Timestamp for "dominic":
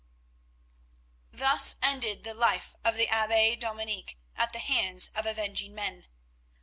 3.57-4.17